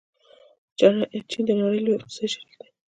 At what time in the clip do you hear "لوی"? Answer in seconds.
1.83-1.93